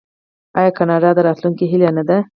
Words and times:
آیا 0.59 0.71
کاناډا 0.77 1.09
د 1.15 1.19
راتلونکي 1.27 1.65
هیله 1.71 1.89
نه 1.97 2.03
ده؟ 2.09 2.17